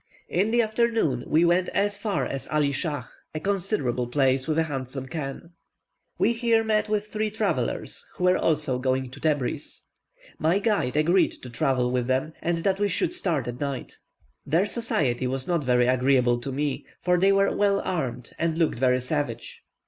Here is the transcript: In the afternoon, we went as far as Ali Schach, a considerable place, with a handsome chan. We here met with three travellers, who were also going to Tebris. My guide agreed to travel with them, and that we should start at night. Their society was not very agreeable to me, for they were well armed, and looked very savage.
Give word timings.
In 0.29 0.49
the 0.49 0.63
afternoon, 0.63 1.25
we 1.27 1.45
went 1.45 1.69
as 1.75 1.95
far 1.95 2.25
as 2.25 2.47
Ali 2.47 2.71
Schach, 2.71 3.05
a 3.35 3.39
considerable 3.39 4.07
place, 4.07 4.47
with 4.47 4.57
a 4.57 4.63
handsome 4.63 5.07
chan. 5.07 5.51
We 6.17 6.33
here 6.33 6.63
met 6.63 6.89
with 6.89 7.05
three 7.05 7.29
travellers, 7.29 8.07
who 8.15 8.23
were 8.23 8.35
also 8.39 8.79
going 8.79 9.11
to 9.11 9.19
Tebris. 9.19 9.83
My 10.39 10.57
guide 10.57 10.97
agreed 10.97 11.33
to 11.43 11.51
travel 11.51 11.91
with 11.91 12.07
them, 12.07 12.33
and 12.41 12.63
that 12.63 12.79
we 12.79 12.87
should 12.89 13.13
start 13.13 13.47
at 13.47 13.59
night. 13.59 13.99
Their 14.43 14.65
society 14.65 15.27
was 15.27 15.47
not 15.47 15.63
very 15.63 15.85
agreeable 15.85 16.41
to 16.41 16.51
me, 16.51 16.87
for 16.99 17.19
they 17.19 17.31
were 17.31 17.55
well 17.55 17.79
armed, 17.81 18.31
and 18.39 18.57
looked 18.57 18.79
very 18.79 19.01
savage. 19.01 19.61